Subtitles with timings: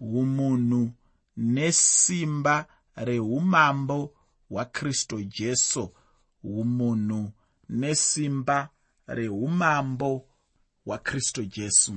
[0.00, 0.90] umunhu
[1.36, 2.66] nesimba
[2.96, 4.14] reumambo
[4.50, 5.94] hwakristu jesu.
[6.44, 7.32] Umunhu
[7.68, 8.68] nesimba
[9.06, 10.26] reumambo
[10.84, 11.94] hwakristu jesu.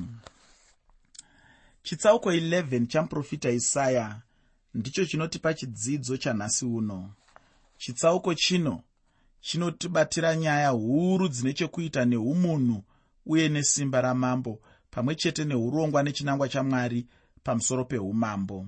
[1.83, 4.21] Chitsauko 11 chamuprofita isaya
[4.73, 7.13] ndicho chinotipa chidzidzo chanhasi uno.
[7.77, 8.83] Chitsauko chino
[9.41, 12.83] chinotibatira nyaya huru dzine chekuita neumunhu
[13.25, 14.59] uye nesimba ramambo
[14.91, 17.07] pamwe chete neurongwa nechinangwa chamwari
[17.43, 18.67] pamusoro peumambo.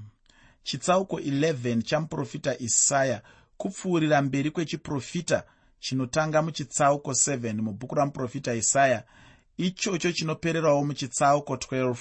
[0.63, 3.21] Chitsauko 11 chamuprofita isaya
[3.57, 5.43] kupfuurira mberi kwechiprofita
[5.79, 9.03] chinotanga muchitsauko 7 mubhuku ramuprofita isaya
[9.57, 11.95] ichocho chinopererawo muchitsauko 12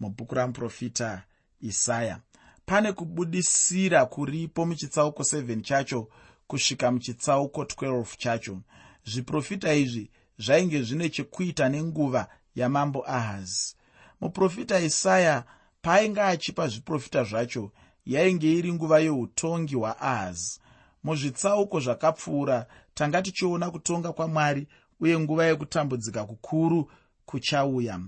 [0.00, 1.22] mubhuku ramuprofita
[1.60, 2.20] isaya
[2.66, 6.08] pane kubudisira kuripo muchitsauko 7 chacho
[6.46, 8.60] kusvika muchitsauko 12 chacho.
[9.04, 13.76] Zviprofita izvi zvainge zvine chekuita nenguva yamambo ahazi.
[14.20, 15.44] Muprofita isaya
[15.84, 17.72] paainge achipa zviprofita zvacho
[18.06, 20.60] yainge iri nguva yeutongi hwaahazi
[21.04, 24.68] muzvitsauko zvakapfuura tanga tichiona kutonga kwamwari
[25.00, 26.90] uye nguva yekutambudzika kukuru
[27.26, 28.00] kuchauya.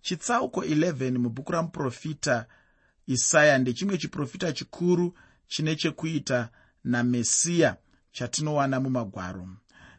[0.00, 2.46] Chitsauko 11 mubhuku ramuprofita
[3.06, 5.14] isaya ndechimwe chiprofita chikuru
[5.46, 6.48] chine chekuita
[6.84, 7.76] namesiya
[8.12, 9.48] chatinowana mumagwaro.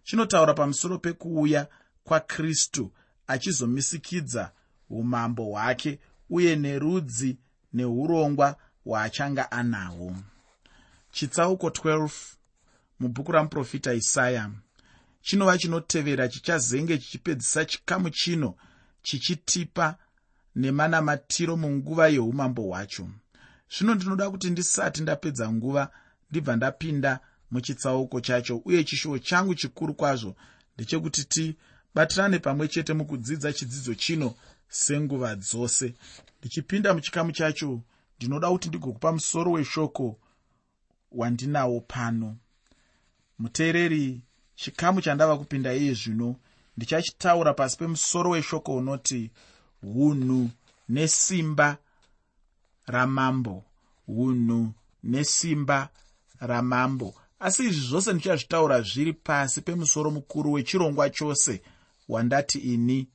[0.04, 1.68] Chinotaura pamusoro pekuuya
[2.04, 2.92] kwakristu
[3.28, 4.52] achizomisikidza
[4.90, 7.38] umambo hwake uye nerudzi
[7.74, 10.16] neurongwa hwaachanga anahwo.
[11.12, 12.10] Chitsauko 12
[13.00, 14.52] mubhuku ramuprofita isaya.
[15.22, 18.56] Chinova chinotevera chichazenge chichipedzisa chikamu chino
[19.02, 19.98] chichitipa
[20.56, 23.10] nemanamatiro munguva yeumambo hwacho.
[23.78, 25.92] Zvino ndinoda kuti ndisati ndapedza nguva
[26.30, 27.20] ndibva ndapinda
[27.52, 30.36] muchitsauko chacho uye chishuwo changu chikuru kwazvo
[30.76, 34.36] ndechekuti tibatirane pamwe chete mukudzidza chidzidzo chino
[34.70, 35.94] senguva dzose.
[36.40, 37.82] Ndichipinda muchikamu chacho
[38.18, 40.20] ndinoda kuti ndigokupa musoro weshoko
[41.12, 42.38] wandinawo pano.
[43.40, 44.22] Muteereri
[44.56, 46.36] chikamu chandava kupinda iye zvino
[46.78, 49.32] ndichachitaura pasi pemusoro weshoko unoti
[49.84, 50.50] unhu
[50.90, 51.78] nesimba
[52.86, 53.64] ramambo.
[54.08, 54.74] Unhu
[55.04, 55.90] nesimba
[56.40, 57.16] ramambo.
[57.40, 61.62] Asi izvi zvose ndichazvitaura zviri pasi pemusoro mukuru wechirongwa chose
[62.10, 63.08] wandati ini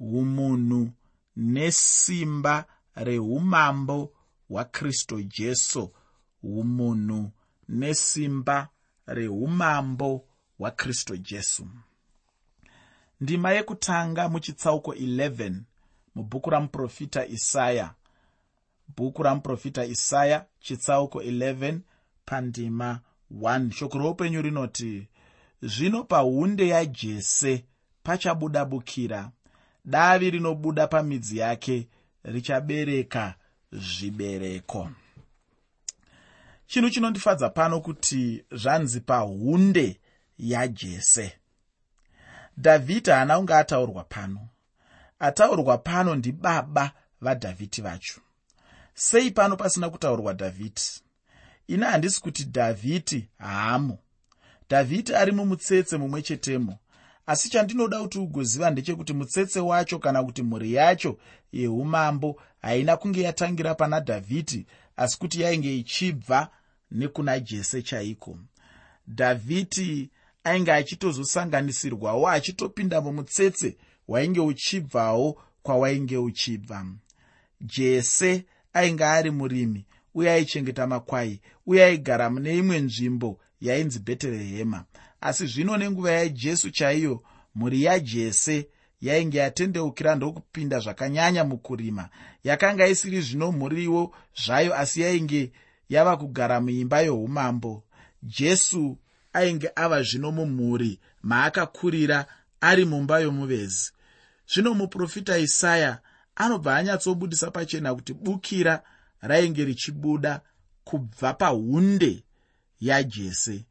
[0.00, 0.90] umunhu
[1.36, 2.64] nesimba
[2.94, 4.12] reumambo
[4.48, 5.92] hwakristu jesu.
[6.42, 7.30] Umunhu
[7.68, 8.68] nesimba
[9.06, 10.24] reumambo
[10.58, 11.68] hwakristu jesu.
[13.20, 15.60] Ndima yekutanga muchitsauko 11
[16.14, 17.94] mubhuku ramuprofita isaya.
[18.96, 21.80] Bhuku ramuprofita isaya chitsauko 11
[22.24, 23.00] pandima
[23.30, 25.08] 1 shoko roupenyu rinoti
[25.62, 27.64] zvino paunde yajese
[28.02, 29.30] pachabuda bukira
[29.88, 31.88] davi rinobuda pamidzi yake
[32.24, 33.34] richabereka
[33.72, 34.90] zvibereko.
[36.66, 40.00] Chinhu chinondifadza pano kuti zvanzi paunde
[40.38, 41.32] yajese.
[42.58, 44.48] Dhavhidhi haana kunge ataurwa pano.
[45.18, 48.20] Ataurwa pano ndibaba vadhavhidhi vacho.
[48.94, 51.00] Sei pano pasina kutaurwa dhavhidhi?
[51.66, 53.98] Ini handisi kuti dhavhidhi haamo
[54.70, 56.78] dhavhidhi ari mumutsetse mumwe chetemo
[57.28, 61.18] asi chandinoda kuti ugoziva ndechekuti mutsetse wacho kana kuti mhuri yacho
[61.52, 64.66] yeumambo haina kunge yatangira pana dhavhidhi
[64.96, 66.48] asi kuti yainge ichibva
[66.90, 68.38] nekuna jese chaiko.
[69.08, 70.10] Dhavhidhi
[70.44, 73.76] ainge achitozosanganisirwawo achitopinda mumutsetse
[74.08, 76.86] wainge uchibvawo kwawainge uchibva.
[77.60, 84.84] Jese ainge ari murimi uye aichengeta makwai uye aigara mune imwe nzvimbo yainzi bheterehema
[85.20, 87.22] asi zvino nenguva yajesu chaiyo
[87.54, 88.68] mhuri yajese
[89.00, 92.08] yainge yatendeukira ndokupinda zvakanyanya mukurima.
[92.44, 94.14] Yakanga isiri zvino mhuriwo
[94.44, 95.52] zvayo asi yainge
[95.88, 97.84] yava kugara muimba youmambo.
[98.22, 98.98] Jesu
[99.32, 102.26] ainge ava zvino mumhuri maakakurira
[102.60, 103.92] ari mumba yomuvezi.
[104.54, 106.00] Zvino muprofita isaya
[106.36, 108.82] anobva anyatsobudisa pachena kuti bukira
[109.20, 110.40] rainge richibuda
[110.84, 112.24] kubva paunde
[112.80, 113.64] yajese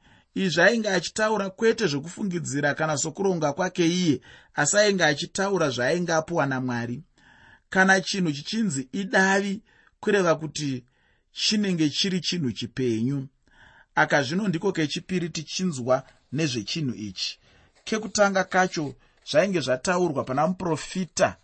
[0.44, 4.22] izvi ainge achitaura kwete zvokufungidzira kana sokuronga kwake iye
[4.56, 7.04] asi ainge achitaura zvaainge apiwa namwari.
[7.70, 9.62] Kana chinhu chichinzi idavi
[10.00, 10.86] kureva kuti
[11.32, 13.28] chinenge chiri chinhu chipenyu
[13.96, 17.40] aka zvino ndiko kechipiri tichinzwa nezvechinhu ichi.
[17.84, 18.96] Kekutanga kacho
[19.30, 21.38] zvainge zvataurwa pana muprofita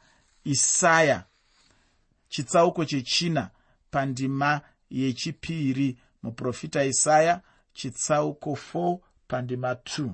[0.43, 1.23] isaya
[2.29, 3.49] chitsauko chechina
[3.91, 7.41] pandima yechipiri muprofita isaya
[7.73, 10.09] chitsauko 4 pandima 2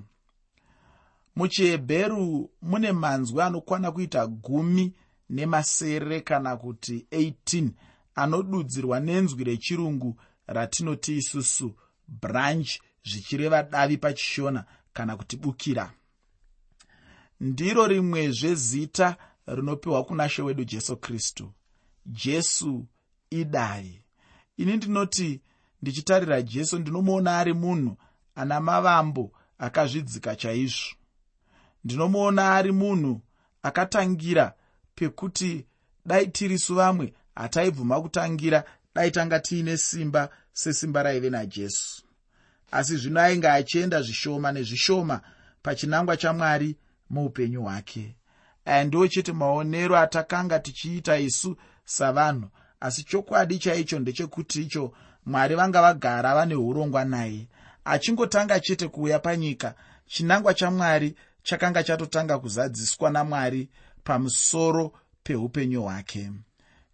[1.36, 4.94] muchihebheru mune manzwi anokwana kuita gumi
[5.30, 7.70] nemasere kana kuti 18
[8.16, 11.76] anodudzirwa nenzwi rechirungu ratinoti isusu
[12.08, 15.94] branch zvichireva davi pachishona kana kuti bukira.
[17.40, 19.18] Ndiro rimwezve zita
[19.48, 21.52] rinopiwa kuna she wedu jesu kristu.
[22.06, 22.86] Jesu
[23.30, 24.02] idai.
[24.58, 25.42] Ini ndinoti
[25.82, 27.98] ndichitarira jesu ndinomuona ari munhu
[28.36, 30.96] ana mavambo akazvidzika chaizvo.
[31.84, 33.22] Ndinomuona ari munhu
[33.64, 34.54] akatangira
[34.96, 35.66] pekuti
[36.06, 38.64] dai tirisu vamwe hataibvuma kutangira
[38.96, 42.04] dai tanga tiine simba sesimba raive najesu.
[42.72, 45.22] Asi zvino ainge achienda zvishoma nezvishoma
[45.62, 46.78] pachinangwa chamwari
[47.10, 48.16] muupenyu hwake.
[48.66, 52.50] Aya ndo chete maonero atakanga tichiita isu savanhu
[52.80, 54.94] asi chokwadi chaicho ndechekuti icho
[55.30, 57.48] mwari vanga vagara vane urongwa naye
[57.86, 63.70] achingotanga chete kuuya panyika chinangwa chamwari chakanga chatotanga kuzadziswa namwari
[64.04, 64.94] pamusoro
[65.24, 66.32] peupenyu hwake.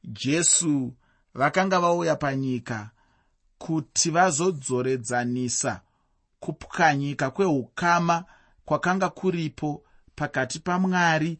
[0.03, 0.93] Jesu
[1.33, 2.89] vakanga vauya panyika
[3.57, 5.81] kuti vazodzoredzanisa
[6.39, 8.25] kupwanyika kweukama
[8.65, 9.83] kwakanga kuripo
[10.15, 11.39] pakati pamwari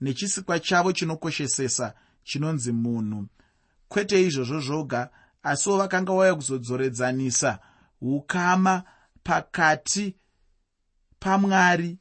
[0.00, 1.94] nechisikwa chavo chinokoshesesa
[2.24, 3.26] chinonzi munhu.
[3.88, 5.10] Kwete izvozvo zvoga
[5.42, 7.58] asiwo vakanga vauya kuzodzoredzanisa
[8.00, 8.82] ukama
[9.22, 10.16] pakati
[11.18, 11.98] pamwari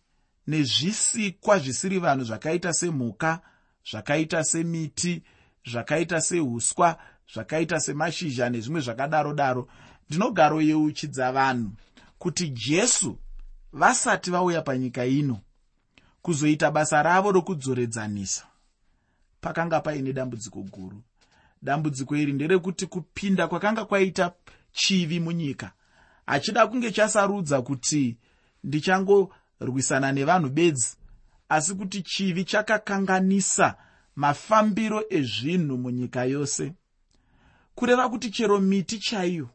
[0.47, 3.39] nezvisikwa zvisiri vanhu zvakaita semhuka
[3.91, 5.23] zvakaita semiti
[5.71, 6.97] zvakaita seuswa
[7.33, 9.67] zvakaita semashizha nezvimwe zvakadaro daro
[10.09, 11.71] ndinogaroyeuchidza vanhu
[12.19, 13.17] kuti jesu
[13.73, 15.41] vasati vauya panyika ino
[16.21, 18.43] kuzoita basa ravo rokudzoredzanisa.
[19.41, 21.03] Pakanga paine dambudziko guru
[21.61, 24.33] dambudziko iri nderekuti kupinda kwakanga kwaita
[24.71, 25.71] chivi munyika.
[26.25, 28.17] Hachida kunge chasarudza kuti
[28.63, 30.97] ndichangorwisana nevanhu bedzi
[31.49, 33.77] asi kuti chivi chakakanganisa
[34.15, 36.73] mafambiro ezvinhu munyika yose.
[37.75, 39.49] Kureva kuti chero miti chaiyo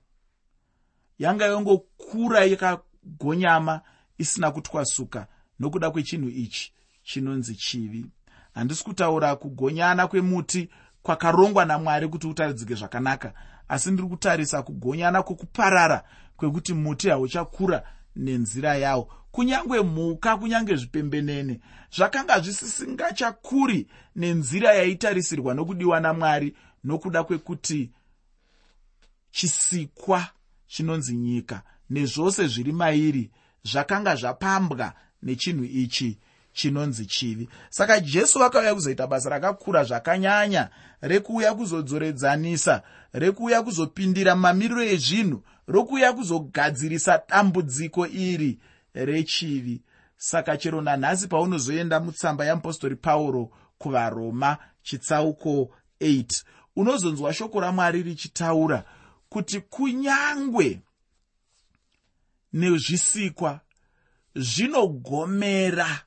[1.18, 3.80] yanga yongokura yakagonyama
[4.18, 5.26] isina kutwasuka
[5.60, 8.06] nokuda kwechinhu ichi chinonzi chivi.
[8.54, 10.68] Handisi kutaura kugonyana kwemuti
[11.06, 13.32] kwakarongwa namwari kuti utaridzike zvakanaka.
[13.68, 16.04] Asi ndiri kutarisa kugonyana kwokuparara
[16.36, 17.82] kwekuti muti hauchakura
[18.16, 19.12] nenzira yawo.
[19.32, 21.60] Kunyange mhuka kunyange zvipembenene
[21.96, 23.86] zvakanga zvisisingachakuri
[24.16, 27.90] nenzira yaitarisirwa nokudiwa namwari nokuda kwekuti
[29.30, 30.26] chisikwa
[30.66, 33.30] chinonzi nyika nezvose zviri mairi
[33.64, 34.92] zvakanga zvapambwa
[35.22, 36.18] nechinhu ichi
[36.56, 37.48] chinonzi chivi.
[37.70, 40.68] Saka jesu vakauya kuzoita basa rakakura zvakanyanya
[41.00, 42.82] rekuuya kuzodzoredzanisa
[43.12, 48.58] rekuuya kuzopindira mamiriro ezvinhu rokuuya kuzogadzirisa dambudziko iri
[48.94, 49.82] rechivi.
[50.16, 55.70] Saka chero nanhasi paunozoenda mutsamba yeapostori pauro kuvaroma chitsauko
[56.00, 56.44] 8
[56.76, 58.84] unozonzwa shoko ramwari richitaura
[59.28, 60.80] kuti kunyangwe
[62.52, 63.60] nezvisikwa
[64.34, 66.05] zvinogomera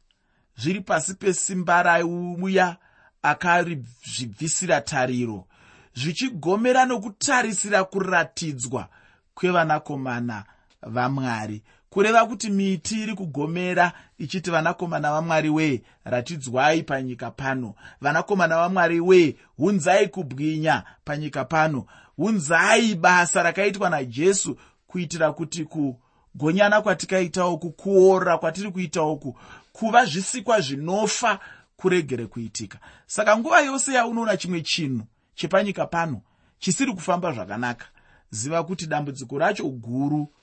[0.59, 2.77] zviri pasi pesimba rauya
[3.21, 5.45] akarizvibvisira tariro.
[5.93, 8.87] Zvichigomera nokutarisira kuratidzwa
[9.33, 10.43] kwevanakomana
[10.81, 11.63] vamwari.
[11.89, 17.75] Kureva kuti miti iri kugomera ichiti vanakomana vamwari wee ratidzwai panyika pano.
[18.01, 21.85] Vanakomana vamwari wee unzai kubwinya panyika pano.
[22.17, 24.57] Unzai basa rakaitwa najesu
[24.87, 29.37] kuitira kuti kugonyana kwatikaita uku kuora kwatiri kuita uku
[29.79, 31.39] kuva zvisikwa zvinofa
[31.77, 32.79] kuregere kuitika.
[33.07, 35.05] Saka nguva yose yaunoona chimwe chinhu
[35.35, 36.21] chepanyika pano
[36.59, 37.85] chisiri kufamba zvakanaka.
[38.29, 40.33] Ziva kuti dambudziko racho guru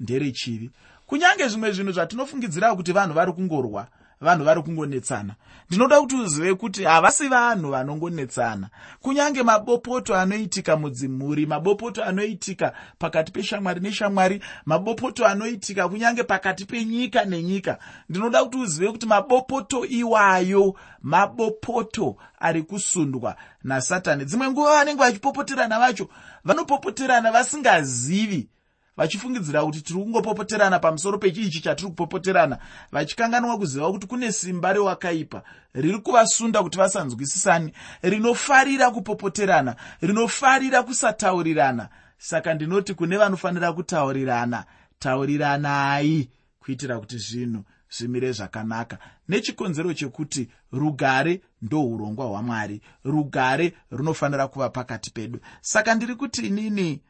[0.00, 0.70] nderechivi.
[1.06, 3.88] Kunyange zvimwe zvinhu zvatinofungidzira kuti vanhu vari kungorwa
[4.20, 5.34] vanhu vari kungonetsana.
[5.68, 8.68] Ndinoda kuti uzive kuti havasi vanhu vanongonetsana.
[9.00, 17.78] Kunyange mabopoto anoitika mudzimhuri mabopoto anoitika pakati peshamwari neshamwari mabopoto anoitika kunyange pakati penyika nenyika.
[18.08, 24.24] Ndinoda kuti uzive kuti mabopoto iwayo mabopoto ari kusundwa nasatani.
[24.24, 26.08] Dzimwe nguva vanenge vachipopoterana vacho
[26.44, 28.48] vanopopoterana vasingazivi
[28.96, 32.58] vachifungidzira kuti tiri kungopopoterana pamusoro pechiichi chatiri kupopoterana
[32.92, 35.42] vachikanganwa kuziva kuti kune simba rewakaipa
[35.74, 41.88] riri kuvasunda kuti vasanzwisisani rinofarira kupopoterana rinofarira kusataurirana.
[42.18, 44.64] Saka ndinoti kune vanofanira kutaurirana
[44.98, 46.28] tauriranai
[46.60, 48.98] kuitira kuti zvinhu zvimire zvakanaka.
[49.28, 55.40] Nechikonzero chekuti rugare ndourongwa hwamwari rugare runofanira kuva pakati pedu.
[55.60, 57.00] Saka ndiri kuti inini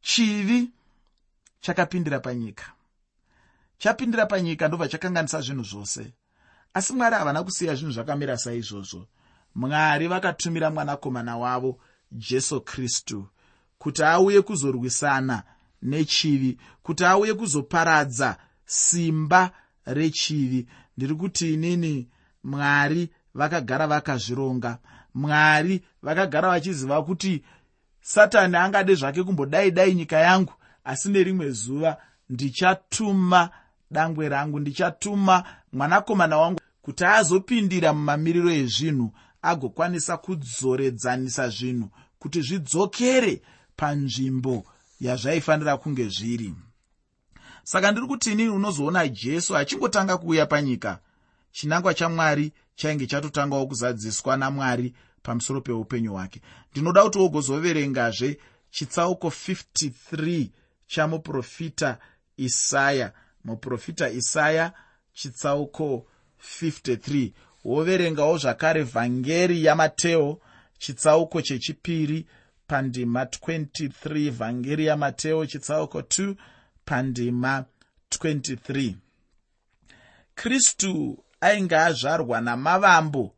[0.00, 0.70] chivi
[1.64, 2.64] chakapindira panyika.
[3.78, 6.12] Chapindira panyika ndobva chakanganisa zvinhu zvose.
[6.74, 9.06] Asi mwari havana kusiya zvinhu zvakamira saizvozvo.
[9.54, 11.78] Mwari vakatumira mwanakomana wavo
[12.12, 13.28] jesu kristu
[13.78, 15.42] kuti auye kuzorwisana
[15.82, 19.50] nechivi kuti auye kuzoparadza simba
[19.84, 20.66] rechivi.
[20.96, 22.08] Ndiri kuti inini
[22.44, 24.78] mwari vakagara vakazvironga.
[25.14, 27.44] Mwari vakagara vachiziva kuti
[28.00, 30.52] satani angade zvake kumbodai dai nyika yangu
[30.84, 31.96] asi nerimwe zuva
[32.30, 33.50] ndichatuma
[33.90, 39.12] dangwe rangu ndichatuma mwanakomana wangu kuti azopindira mumamiriro ezvinhu
[39.42, 41.88] agokwanisa kudzoredzanisa zvinhu
[42.18, 43.42] kuti zvidzokere
[43.76, 44.64] panzvimbo
[45.00, 46.54] yazvaifanira kunge zviri.
[47.64, 50.98] Saka ndiri kuti inini unozoona jesu achingotanga kuuya panyika
[51.52, 56.40] chinangwa chamwari chainge chatotangawo kuzadziswa namwari pamusoro peupenyu hwake.
[56.72, 58.38] Ndinoda kuti wogozoverengazve
[58.70, 60.48] chitsauko 53
[60.86, 61.98] chamuprofita
[62.36, 63.12] isaya.
[63.44, 64.72] Muprofita isaya
[65.12, 66.06] chitsauko
[66.60, 67.32] 53
[67.64, 70.40] woverengawo zvakare vhangeri yamateo
[70.78, 72.26] chitsauko chechipiri
[72.66, 76.34] pandima 23 vhangeri yamateo chitsauko 2
[76.84, 77.64] pandima
[78.10, 78.94] 23
[80.34, 83.34] kristu ainge azvarwa namavambo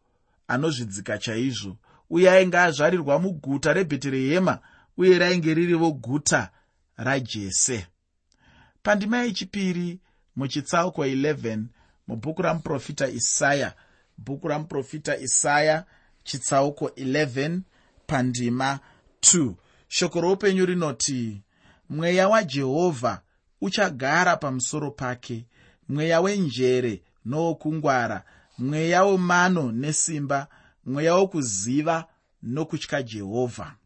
[0.48, 1.76] anozvidzika chaizvo
[2.10, 4.58] uye ainge azvarirwa muguta rebheterehema
[4.96, 6.50] uye rainge ririvo guta
[6.96, 7.86] rajese.
[8.82, 10.00] Pandima yechipiri
[10.36, 11.64] muchitsauko 11
[12.08, 13.74] mubhuku ramuprofita isaya.
[14.18, 15.84] Bhuku ramuprofita isaya
[16.24, 17.60] chitsauko 11
[18.06, 18.80] pandima
[19.20, 19.54] 2
[19.88, 21.42] shoko roupenyu rinoti
[21.90, 23.22] mweya wajehovha
[23.60, 25.46] uchagara pamusoro pake.
[25.88, 28.24] Mweya wenjere nowokungwara.
[28.58, 30.48] Mweya wemano nesimba.
[30.84, 32.04] Mweya wokuziva
[32.42, 33.76] nokutya jehovha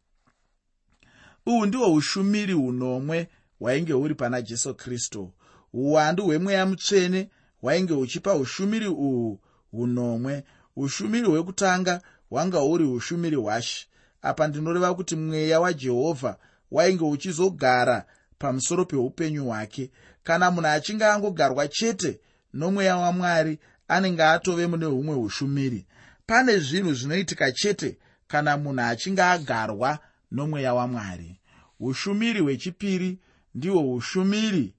[1.45, 3.27] uhwu ndihwo ushumiri hunomwe
[3.59, 5.31] hwainge huri pana jesu kristu.
[5.73, 7.29] Uwandu hwemweya mutsvene
[7.61, 9.39] hwainge huchipa ushumiri uhwu
[9.71, 10.43] hunomwe.
[10.75, 13.87] Ushumiri hwekutanga hwanga huri ushumiri hwashe.
[14.21, 16.37] Apa ndinoreva kuti mweya wajehovha
[16.71, 18.05] wainge uchizogara
[18.37, 19.91] pamusoro peupenyu hwake.
[20.23, 22.19] Kana munhu achinge angogarwa chete
[22.53, 25.85] nomweya wamwari anenge atove mune humwe ushumiri
[26.25, 29.99] pane zvinhu zvinoitika chete kana munhu achinge agarwa
[30.31, 31.39] nomweya wamwari.
[31.79, 33.19] Ushumiri hwechipiri
[33.55, 34.73] ndihwo ushumiri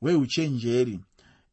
[0.00, 1.00] hweuchenjeri.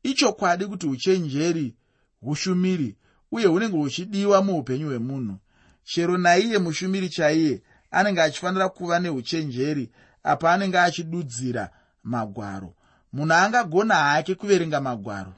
[0.03, 1.75] Ichokwadi kuti uchenjeri
[2.21, 2.95] ushumiri
[3.31, 5.37] uye hunenge huchidiwa muupenyu hwemunhu.
[5.83, 9.89] Chero naiye mushumiri chaiye anenge achifanira kuva neuchenjeri
[10.23, 11.69] apa anenge achidudzira
[12.03, 12.73] magwaro.
[13.13, 15.33] Munhu angagona hake kuverenga magwaro.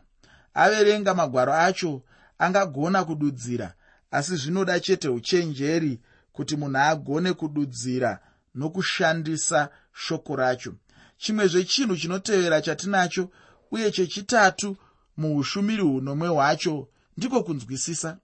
[0.54, 2.02] Averenga magwaro acho
[2.38, 3.74] angagona kududzira
[4.12, 6.00] asi zvinoda chete uchenjeri
[6.40, 8.20] kuti munhu agone kududzira
[8.56, 10.74] nokushandisa shoko racho.
[11.18, 13.30] Chimwezve chinhu chinotevera chatinacho
[13.72, 14.78] uye chechitatu
[15.18, 18.18] muushumiri hunomwe hwacho ndiko kunzwisisa.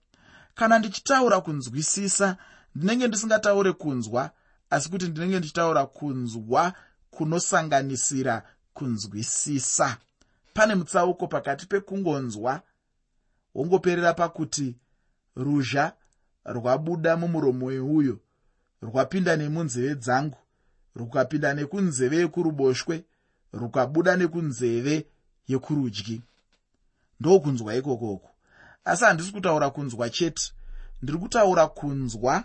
[0.54, 2.36] Kana ndichitaura kunzwisisa
[2.74, 4.30] ndinenge ndisingataure kunzwa
[4.70, 6.72] asi kuti ndinenge ndichitaura kunzwa
[7.10, 8.42] kunosanganisira
[8.74, 9.96] kunzwisisa.
[10.54, 12.62] Pane mutsauko pakati pekungonzwa
[13.54, 14.76] wongoperera pakuti
[15.36, 15.92] ruzha
[16.46, 18.18] rwabuda mumuromo weuyo
[18.82, 20.38] rwapinda nemunzeve dzangu
[20.94, 23.04] rukapinda nekunzeve yekuruboshwe
[23.52, 25.06] rukabuda nekunzeve
[25.48, 26.22] yekurudyi.
[27.20, 28.30] Ndokunzwa ikokoko.
[28.84, 30.52] Asi handisi kutaura kunzwa chete.
[31.02, 32.44] Ndiri kutaura kunzwa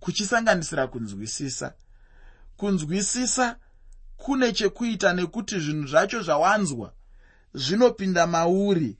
[0.00, 1.74] kuchisanganisira kunzwisisa.
[2.56, 3.56] Kunzwisisa
[4.16, 6.92] kune chekuita nekuti zvinhu zvacho zvawanzwa
[7.54, 8.96] zvinopinda mauri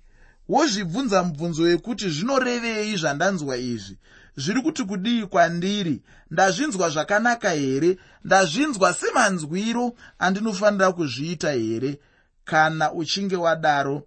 [0.51, 3.97] wozvibvunza mubvunzo wekuti zvinorevei zvandanzwa izvi.
[4.37, 6.03] Zviri kuti kudii kwandiri?
[6.31, 7.99] Ndazvinzwa zvakanaka here?
[8.25, 12.01] Ndazvinzwa semanzwiro andinofanira kuzviita here?
[12.45, 14.07] Kana uchinge wadaro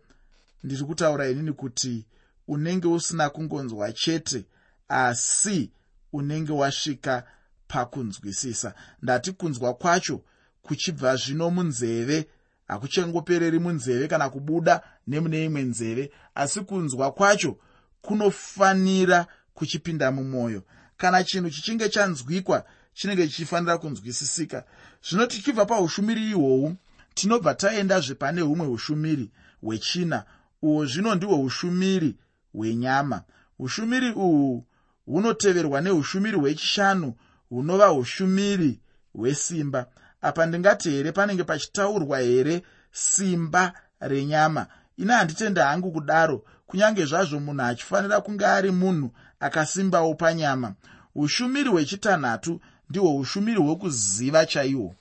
[0.64, 2.06] ndiri kutaura inini kuti
[2.48, 4.46] unenge usina kungonzwa chete
[4.88, 5.72] asi
[6.14, 7.24] unenge wasvika
[7.68, 8.74] pakunzwisisa.
[9.02, 10.22] Ndati kunzwa kwacho
[10.62, 12.28] kuchibva zvino munzeve
[12.68, 17.58] hakuchangopereri munzeve kana kubuda nemune imwe nzeve asi kunzwa kwacho
[18.02, 20.64] kunofanira kuchipinda mumwoyo
[20.98, 24.64] kana chinhu chichinge chanzwikwa chinenge chichifanira kunzwisisika.
[25.10, 26.76] Zvino tichibva paushumiri ihwohwu
[27.14, 30.24] tinobva taendazve pane humwe ushumiri hwechina.
[30.62, 32.16] Uhwo zvino ndihwo ushumiri
[32.54, 33.22] hwenyama.
[33.60, 34.66] Ushumiri uhwu
[35.06, 37.14] hunoteverwa neushumiri hwechishanu
[37.50, 38.80] hunova ushumiri
[39.14, 39.86] hwesimba
[40.24, 44.68] apa ndingati here panenge pachitaurwa here simba renyama?
[44.98, 46.46] Ine handitende hangu kudaro.
[46.68, 50.74] Kunyange zvazvo munhu achifanira kunge ari munhu akasimbawo panyama.
[51.16, 54.96] Ushumiri hwechitanhatu ndihwo ushumiri hwekuziva chaihwo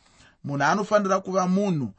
[0.45, 1.93] munhu anofanira kuva munhu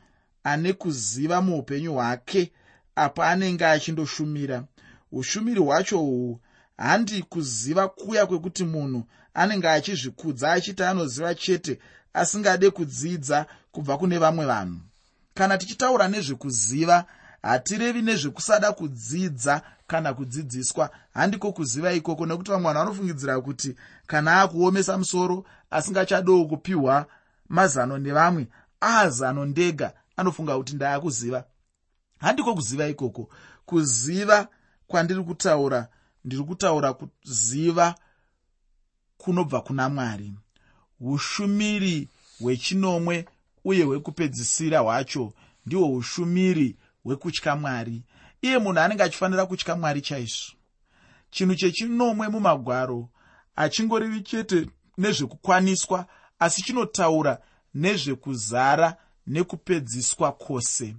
[0.44, 2.52] ane kuziva muupenyu hwake
[2.96, 4.64] apo anenge achindoshumira.
[5.12, 6.40] Ushumiri hwacho uhwu
[6.78, 9.04] handi kuziva kuya kwekuti munhu
[9.34, 11.80] anenge achizvikudza achiti anoziva chete
[12.14, 14.80] asingade kudzidza kubva kune vamwe vanhu.
[15.34, 17.06] Kana tichitaura nezvekuziva
[17.42, 20.90] hatirevi nezvekusada kudzidza kana kudzidziswa.
[21.14, 23.76] Handiko kuziva ikoko nekuti vamwe vanhu vanofungidzira kuti
[24.08, 27.06] kana akuomesa musoro asingachadowo kupiwa
[27.50, 28.48] mazano nevamwe
[28.82, 31.44] azano ndega anofunga kuti ndaakuziva.
[32.20, 33.30] Handiko kuziva ikoko?
[33.66, 34.48] Kuziva
[34.88, 35.88] kwandiri kutaura
[36.26, 37.96] ndiri kutaura kuziva
[39.18, 40.34] kunobva kuna mwari
[41.04, 42.08] ushumiri
[42.40, 43.26] hwechinomwe
[43.66, 45.34] uye hwekupedzisira hwacho
[45.66, 48.02] ndihwo ushumiri hwekutya mwari.
[48.42, 50.54] Iye munhu anenge achifanira kutya mwari chaizvo.
[51.30, 53.10] Chinhu chechinomwe mumagwaro
[53.56, 54.68] hachingorivi chete
[54.98, 56.06] nezvekukwaniswa
[56.40, 57.38] asi chinotaura
[57.74, 60.96] nezvekuzara nekupedziswa kwose.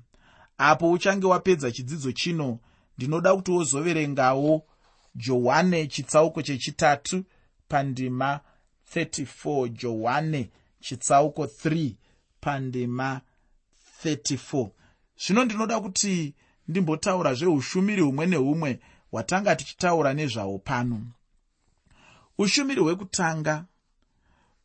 [0.59, 2.59] Apo uchange wapedza chidzidzo chino
[2.99, 4.63] ndinoda kuti wozoverengawo
[5.15, 7.25] johane chitsauko chechitatu
[7.69, 8.41] pandima
[8.95, 11.93] 34 johane chitsauko 3
[12.41, 13.21] pandima
[14.05, 14.71] 34
[15.27, 16.35] zvino ndinoda kuti
[16.69, 21.01] ndimbotaura zveushumiri humwe neumwe hwatanga tichitaura nezvawo pano.
[22.39, 23.65] Ushumiri hwekutanga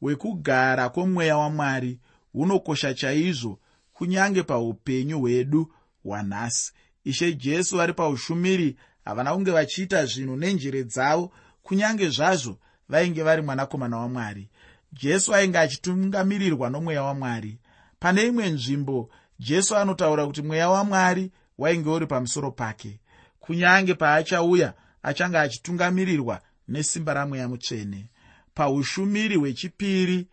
[0.01, 1.99] hwekugara kwomweya wamwari
[2.33, 3.59] hunokosha chaizvo
[3.93, 6.73] kunyange paupenyu hwedu hwanhasi.
[7.03, 11.31] Ishe jesu vari paushumiri havana kunge vachiita zvinhu nenjere dzavo
[11.63, 12.57] kunyange zvazvo
[12.89, 14.49] vainge vari mwanakomana wamwari.
[14.93, 17.57] Jesu ainge achitungamirirwa nomweya wamwari.
[17.99, 22.99] Pane imwe nzvimbo jesu anotaura kuti mweya wamwari wainge uri pamusoro pake.
[23.39, 28.05] Kunyange paachauya achange achitungamirirwa nesimba ramweya mutsvene.
[28.53, 30.27] Paushumiri hwechipiri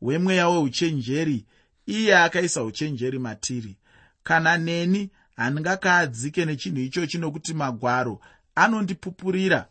[0.00, 1.46] hwemweya weuchenjeri
[1.86, 3.76] iye akaisa uchenjeri matiri.
[4.22, 8.20] Kana neni handingakaadzike nechinhu ichochi nokuti magwaro
[8.54, 9.68] anondipupurira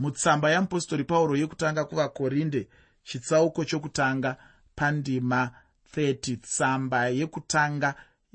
[0.00, 2.68] mutsamba yamupostori pauro yekutanga kuvakorinde
[3.02, 4.36] chitsauko chokutanga
[4.76, 5.50] pandima
[5.96, 7.94] 30 tsamba yekutanga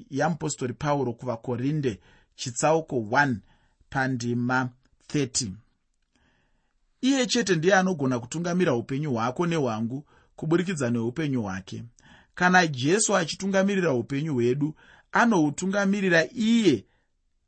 [0.10, 2.00] yamupostori pauro kuvakorinde
[2.36, 3.36] chitsauko 1
[3.90, 4.70] pandima
[5.14, 5.52] 30
[7.02, 11.84] iye chete ndiye anogona kutungamira upenyu hwako nehwangu kuburikidza neupenyu hwake.
[12.36, 14.76] Kana jesu achitungamirira upenyu hwedu
[15.12, 16.86] anohutungamirira iye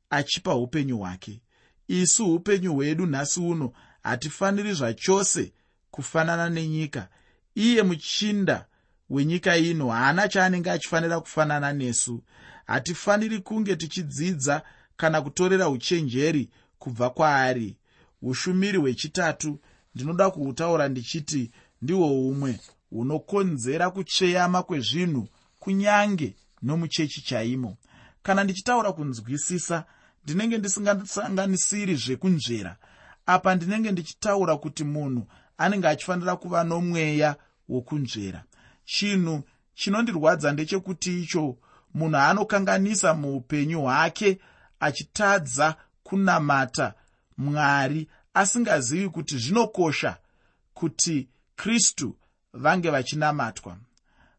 [0.10, 1.41] achipa upenyu hwake.
[1.88, 3.73] Isu upenyu hwedu nhasi uno
[4.08, 5.52] hatifaniri zvachose
[5.91, 7.08] kufanana nenyika.
[7.56, 8.65] Iye muchinda
[9.10, 12.24] wenyika ino haana chaanenge achifanira kufanana nesu.
[12.65, 14.62] Hatifaniri kunge tichidzidza
[14.98, 17.78] kana kutorera uchenjeri kubva kwaari.
[18.22, 19.60] Ushumiri hwechitatu
[19.96, 25.28] ndinoda kuhutaura ndichiti ndihwo umwe hunokonzera kutsveyama kwezvinhu
[25.60, 27.78] kunyange nomuchechi chaimo.
[28.24, 29.86] Kana ndichitaura kunzwisisa
[30.24, 32.78] ndinenge ndisingasanganisiri zvekunzvera
[33.27, 37.35] apa ndinenge ndichitaura kuti munhu anenge achifanira kuva nomweya
[37.69, 38.43] wokunzvera.
[38.85, 39.43] Chinhu
[39.75, 41.57] chinondirwadza ndechekuti icho
[41.93, 44.39] munhu anokanganisa muupenyu hwake
[44.79, 46.93] achitadza kunamata
[47.37, 50.17] mwari asingazivi kuti zvinokosha
[50.73, 52.15] kuti kristu
[52.53, 53.77] vange vachinamatwa.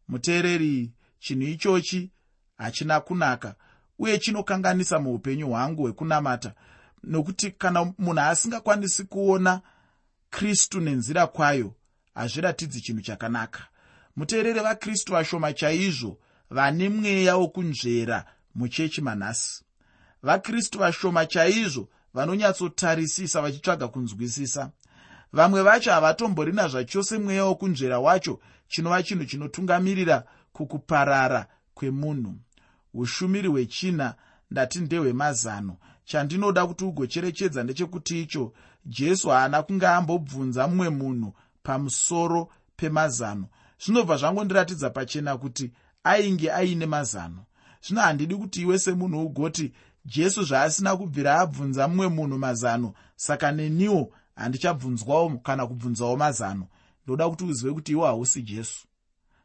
[0.09, 2.11] Muteereri chinhu ichochi
[2.57, 3.55] hachina kunaka
[3.99, 6.55] uye chinokanganisa muupenyu hwangu hwekunamata
[7.05, 9.61] nokuti kana munhu asingakwanisi kuona
[10.31, 11.75] kristu nenzira kwayo
[12.15, 13.67] hazviratidzi chinhu chakanaka.
[14.17, 16.19] Muteerere vakristu vashoma chaizvo
[16.51, 19.65] vane mweya wokunzvera muchechi manhasi.
[20.23, 24.71] Vakristu vashoma chaizvo vanonyatsotarisisa vachitsvaga kunzwisisa.
[25.33, 32.35] Vamwe vacho havatomborina zvachose mweya wokunzvera wacho chinova chinhu chinotungamirira kukuparara kwemunhu.
[32.95, 34.15] Ushumiri hwechina
[34.51, 35.77] ndati ndehwemazano
[36.09, 38.53] chandinoda kuti ugocherechedza ndechekuti icho
[38.87, 43.47] jesu haana kunge ambobvunza mumwe munhu pamusoro pemazano.
[43.85, 45.73] Zvinobva zvangondiratidza pachena kuti
[46.05, 47.45] ainge aine mazano.
[47.85, 49.73] Zvino handidi kuti iwe semunhu ugoti
[50.05, 56.67] jesu zvaasina kubvira abvunza mumwe munhu mazano saka neniwo handichabvunzwawo kana kubvunzawo mazano.
[57.05, 58.87] Ndoda kuti uzive kuti iwo hausi jesu.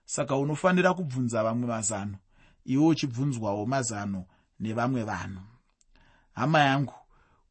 [0.06, 2.17] Saka unofanira kubvunza vamwe mazano.
[2.65, 4.26] Iwe uchibvunzwawo mazano
[4.60, 5.53] nevamwe vanhu
[6.36, 6.93] hama yangu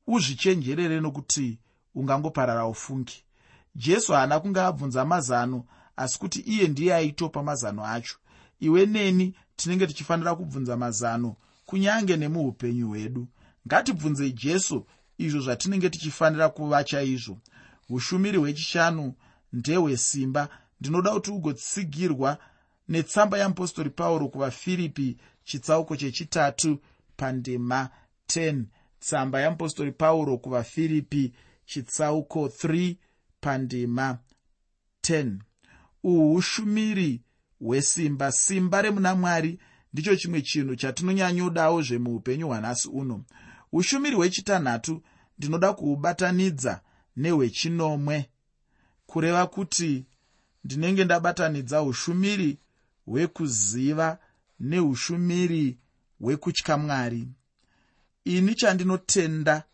[0.06, 1.58] uzvichenjerere nokuti
[1.94, 3.24] ungangoparara ufungi.
[3.74, 5.64] Jesu haana kunge abvunza mazano
[5.96, 8.16] asi kuti iye ndiye aitopa mazano acho.
[8.60, 13.28] Iwe neni tinenge tichifanira kubvunza mazano kunyange nemuupenyu hwedu.
[13.66, 14.86] Ngatibvunzei jesu
[15.18, 17.38] izvo zvatinenge tichifanira kuva chaizvo.
[17.88, 19.14] Ushumiri hwechishanu
[19.52, 20.48] ndehwesimba
[20.80, 22.38] ndinoda kuti ugotsigirwa
[22.88, 26.78] netsamba yeapostori pauro kuvafiripi chitsauko chechitatu
[27.16, 27.90] pandima
[28.36, 28.64] 10
[29.00, 31.32] tsamba yeapostori pauro kuvafiripi
[31.66, 32.96] chitsauko 3
[33.40, 34.18] pandima
[35.02, 35.36] 10
[36.02, 37.20] uhu ushumiri
[37.60, 38.32] hwesimba.
[38.32, 39.58] Simba remuna mwari
[39.92, 43.24] ndicho chimwe chinhu chatinonyanyodawo zvemuupenyu hwanhasi uno.
[43.72, 45.02] Ushumiri hwechitanhatu
[45.38, 46.80] ndinoda kuhubatanidza
[47.16, 48.30] nehwechinomwe.
[49.06, 50.06] Kureva kuti
[50.64, 52.58] ndinenge ndabatanidza ushumiri
[53.06, 54.18] hwekuziva
[54.60, 55.78] neushumiri
[56.20, 57.28] hwekutya mwari
[58.24, 59.64] ini chandinotenda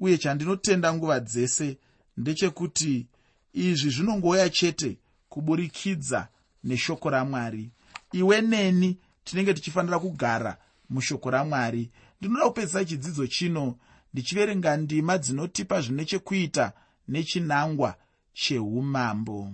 [0.00, 1.78] uye chandinotenda nguva dzese
[2.16, 3.06] ndechekuti
[3.52, 6.28] izvi zvinongouya chete kuburikidza
[6.64, 7.70] neshoko ramwari.
[8.12, 10.56] Iwe neni tinenge tichifanira kugara
[10.90, 11.90] mushoko ramwari.
[12.20, 13.76] Ndinoda kupedzisa chidzidzo chino
[14.12, 16.72] ndichiverenga ndima dzinotipa zvine chekuita
[17.08, 17.94] nechinangwa
[18.32, 19.52] cheumambo.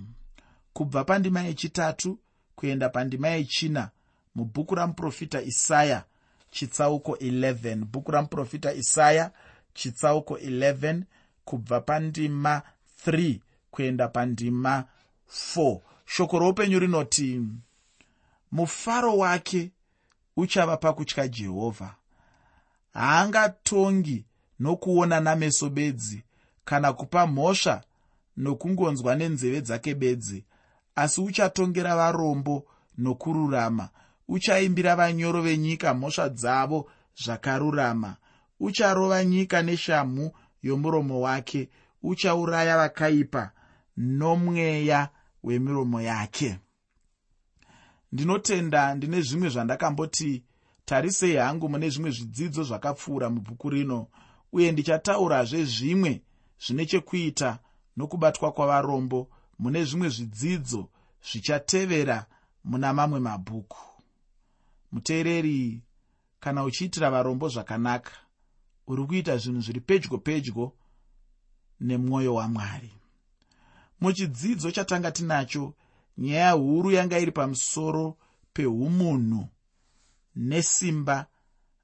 [0.73, 2.19] Kubva pandima yechitatu
[2.55, 3.91] kuenda pandima yechina
[4.35, 6.05] mubhuku ramuprofita isaya
[6.51, 9.31] chitsauko 11 bhuku ramuprofita isaya
[9.75, 11.03] chitsauko 11
[11.45, 12.63] kubva pandima
[13.07, 13.39] 3
[13.71, 14.85] kuenda pandima
[15.57, 17.43] 4 shoko roupenyu rinoti
[18.53, 19.71] mufaro wake
[20.37, 21.95] uchava pakutya jehovha
[22.95, 24.25] haangatongi
[24.61, 26.23] nokuona nameso bedzi
[26.65, 27.83] kana kupa mhosva
[28.37, 30.45] nokungonzwa nenzeve dzake bedzi
[30.95, 32.65] asi uchatongera varombo
[32.99, 33.89] nokururama
[34.29, 36.91] uchaimbira vanyoro venyika mhosva dzavo
[37.25, 38.17] zvakarurama.
[38.61, 41.69] Ucharova nyika neshamhu yomuromo wake.
[42.03, 43.51] Uchauraya vakaipa
[43.97, 45.09] nomweya
[45.43, 46.59] wemiromo yake.
[48.13, 50.45] Ndinotenda ndine zvimwe zvandakamboti
[50.85, 54.07] tarisei hangu mune zvimwe zvidzidzo zvakapfuura mubhuku rino
[54.53, 56.23] uye ndichataurazve zvimwe
[56.67, 57.59] zvine chekuita
[57.97, 60.89] nokubatwa kwavarombo mune zvimwe zvidzidzo
[61.31, 62.27] zvichatevera
[62.65, 63.98] muna mamwe mabhuku
[64.93, 65.83] muteereri
[66.41, 68.13] kana uchiitira varombo zvakanaka
[68.87, 70.73] uri kuita zvinhu zviri pedyo pedyo
[71.81, 72.93] nemwoyo wamwari.
[74.01, 75.75] Muchidzidzo chatanga tinacho
[76.19, 78.17] nyaya huru yanga iri pamusoro
[78.53, 79.49] peumunhu
[80.37, 81.27] nesimba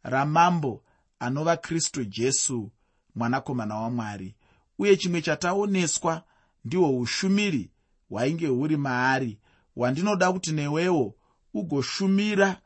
[0.03, 0.85] ramambo
[1.19, 2.71] anova kristu jesu
[3.14, 4.35] mwanakomana wamwari.
[4.79, 6.23] Uye chimwe chataoneswa
[6.64, 7.71] ndihwo ushumiri
[8.09, 9.38] hwainge huri maari.
[9.75, 11.14] Hwandinoda kuti newewo
[11.55, 12.61] ugoshumira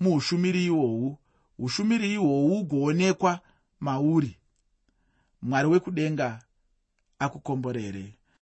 [0.00, 1.18] muushumiri ihwohwu.
[1.58, 3.40] Ushumiri ihwohwu ugoonekwa
[3.80, 4.36] mauri.
[5.42, 6.42] Mwari wekudenga
[7.18, 8.15] akukomborere